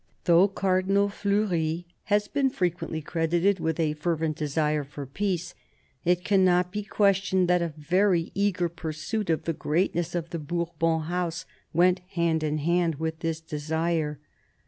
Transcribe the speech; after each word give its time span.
Though 0.23 0.47
Cardinal 0.47 1.09
Fleury 1.09 1.85
has 2.05 2.27
been 2.27 2.49
frequently 2.49 3.03
credited 3.03 3.59
with 3.59 3.79
a 3.79 3.93
fervent 3.93 4.35
desire 4.35 4.83
for 4.83 5.05
peace, 5.05 5.53
it 6.03 6.23
cannot 6.23 6.71
be 6.71 6.81
questioned 6.81 7.47
that 7.49 7.61
a 7.61 7.75
very 7.77 8.31
eager 8.33 8.67
pursuit 8.67 9.29
of 9.29 9.43
the 9.43 9.53
greatness 9.53 10.15
of 10.15 10.31
the 10.31 10.39
Bourbon 10.39 11.01
House 11.01 11.45
went 11.71 11.99
hand 12.13 12.41
in 12.41 12.57
hand 12.57 12.95
with 12.95 13.19
this 13.19 13.39
desire. 13.39 14.17